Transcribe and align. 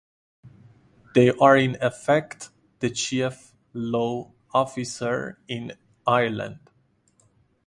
They 1.13 1.29
are 1.29 1.55
in 1.55 1.77
effect 1.79 2.49
the 2.79 2.89
chief 2.89 3.53
law 3.71 4.31
officer 4.51 5.37
in 5.47 5.73
Ireland. 6.07 6.71